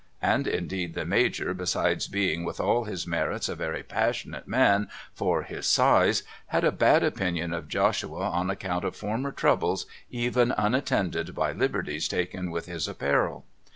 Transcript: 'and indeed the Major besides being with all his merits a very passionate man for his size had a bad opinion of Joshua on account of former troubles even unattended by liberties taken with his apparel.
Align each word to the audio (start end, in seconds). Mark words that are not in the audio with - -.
'and 0.35 0.47
indeed 0.47 0.95
the 0.95 1.05
Major 1.05 1.53
besides 1.53 2.07
being 2.07 2.43
with 2.43 2.59
all 2.59 2.85
his 2.85 3.05
merits 3.05 3.47
a 3.47 3.53
very 3.53 3.83
passionate 3.83 4.47
man 4.47 4.89
for 5.13 5.43
his 5.43 5.67
size 5.67 6.23
had 6.47 6.63
a 6.63 6.71
bad 6.71 7.03
opinion 7.03 7.53
of 7.53 7.67
Joshua 7.67 8.27
on 8.31 8.49
account 8.49 8.83
of 8.83 8.95
former 8.95 9.31
troubles 9.31 9.85
even 10.09 10.53
unattended 10.57 11.35
by 11.35 11.51
liberties 11.51 12.07
taken 12.07 12.49
with 12.49 12.65
his 12.65 12.87
apparel. 12.87 13.45